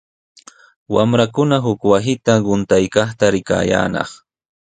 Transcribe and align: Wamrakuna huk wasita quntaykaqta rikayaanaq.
Wamrakuna 0.95 1.55
huk 1.65 1.81
wasita 1.91 2.33
quntaykaqta 2.45 3.25
rikayaanaq. 3.33 4.09